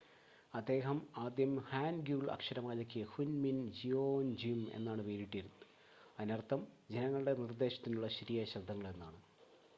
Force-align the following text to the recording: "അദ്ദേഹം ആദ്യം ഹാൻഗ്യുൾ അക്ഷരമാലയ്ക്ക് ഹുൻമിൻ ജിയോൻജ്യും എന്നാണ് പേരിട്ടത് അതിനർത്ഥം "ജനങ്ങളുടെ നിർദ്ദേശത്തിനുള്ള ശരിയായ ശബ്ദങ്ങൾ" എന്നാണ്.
"അദ്ദേഹം 0.53 0.99
ആദ്യം 1.17 1.51
ഹാൻഗ്യുൾ 1.67 2.23
അക്ഷരമാലയ്ക്ക് 2.31 3.01
ഹുൻമിൻ 3.11 3.59
ജിയോൻജ്യും 3.71 4.63
എന്നാണ് 4.73 5.03
പേരിട്ടത് 5.03 5.51
അതിനർത്ഥം 6.17 6.63
"ജനങ്ങളുടെ 6.91 7.35
നിർദ്ദേശത്തിനുള്ള 7.39 8.09
ശരിയായ 8.17 8.47
ശബ്ദങ്ങൾ" 8.55 8.87
എന്നാണ്. 8.89 9.19